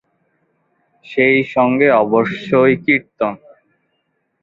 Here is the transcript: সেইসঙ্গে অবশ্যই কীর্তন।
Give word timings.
সেইসঙ্গে 1.05 1.87
অবশ্যই 2.03 2.73
কীর্তন। 2.85 3.33